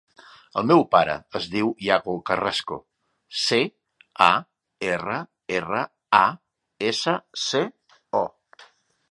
[0.59, 2.77] El meu pare es diu Iago Carrasco:
[3.43, 3.59] ce,
[4.29, 4.31] a,
[4.95, 5.19] erra,
[5.59, 5.85] erra,
[6.23, 6.25] a,
[6.95, 7.63] essa, ce,
[8.25, 8.27] o.